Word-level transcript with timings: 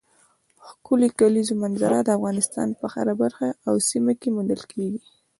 ښکلې 0.67 1.09
کلیزو 1.19 1.53
منظره 1.63 1.97
د 2.03 2.09
افغانستان 2.17 2.67
په 2.79 2.85
هره 2.93 3.13
برخه 3.21 3.47
او 3.67 3.73
سیمه 3.89 4.13
کې 4.19 4.29
موندل 4.35 4.61
کېږي. 4.71 4.99